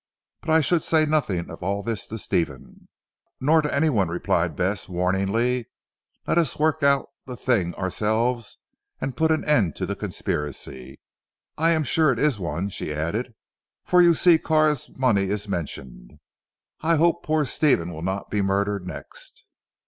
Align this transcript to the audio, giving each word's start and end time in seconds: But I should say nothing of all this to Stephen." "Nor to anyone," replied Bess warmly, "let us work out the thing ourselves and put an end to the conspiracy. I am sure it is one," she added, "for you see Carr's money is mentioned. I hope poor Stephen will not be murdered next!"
But 0.41 0.49
I 0.49 0.61
should 0.61 0.81
say 0.81 1.05
nothing 1.05 1.51
of 1.51 1.61
all 1.61 1.83
this 1.83 2.07
to 2.07 2.17
Stephen." 2.17 2.87
"Nor 3.39 3.61
to 3.61 3.71
anyone," 3.71 4.07
replied 4.09 4.55
Bess 4.55 4.89
warmly, 4.89 5.69
"let 6.25 6.39
us 6.39 6.57
work 6.57 6.81
out 6.81 7.09
the 7.27 7.37
thing 7.37 7.75
ourselves 7.75 8.57
and 8.99 9.15
put 9.15 9.29
an 9.29 9.45
end 9.45 9.75
to 9.75 9.85
the 9.85 9.95
conspiracy. 9.95 10.99
I 11.55 11.73
am 11.73 11.83
sure 11.83 12.11
it 12.11 12.17
is 12.17 12.39
one," 12.39 12.69
she 12.69 12.91
added, 12.91 13.35
"for 13.85 14.01
you 14.01 14.15
see 14.15 14.39
Carr's 14.39 14.89
money 14.97 15.25
is 15.25 15.47
mentioned. 15.47 16.17
I 16.81 16.95
hope 16.95 17.21
poor 17.23 17.45
Stephen 17.45 17.93
will 17.93 18.01
not 18.01 18.31
be 18.31 18.41
murdered 18.41 18.87
next!" 18.87 19.45